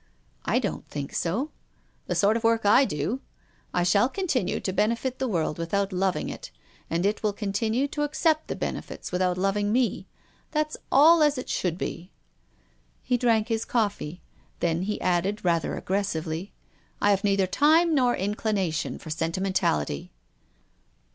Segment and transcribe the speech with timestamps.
[0.45, 1.51] "I don't think so.""
[2.07, 3.21] The sort of work I do.
[3.71, 5.19] I shall continue to PROFESSOR GUILDEA.
[5.19, 6.49] 279 benefit the world without loving it,
[6.89, 10.07] and it will continue to accept the benefits without loving me.
[10.49, 12.09] That's all as it should be."
[13.03, 14.23] He drank his coffee.
[14.59, 16.51] Then he added, rather aggressively:"
[16.99, 20.09] I have neither time nor inclination for sen timentality."